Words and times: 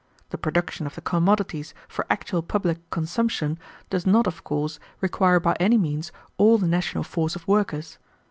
The 0.31 0.37
production 0.39 0.87
of 0.87 0.95
the 0.95 1.01
commodities 1.01 1.75
for 1.87 2.07
actual 2.09 2.41
public 2.41 2.89
consumption 2.89 3.59
does 3.91 4.03
not, 4.03 4.25
of 4.25 4.43
course, 4.43 4.79
require 4.99 5.39
by 5.39 5.55
any 5.59 5.77
means 5.77 6.11
all 6.39 6.57
the 6.57 6.65
national 6.65 7.03
force 7.03 7.35
of 7.35 7.47
workers. 7.47 7.99